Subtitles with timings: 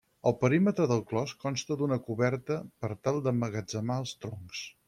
[0.29, 4.69] El perímetre del clos consta d'una coberta per tal d'emmagatzemar els troncs.